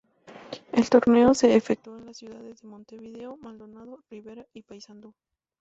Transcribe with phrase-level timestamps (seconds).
[0.71, 5.13] El torneo se efectuó en las ciudades de Montevideo, Maldonado, Rivera y Paysandú.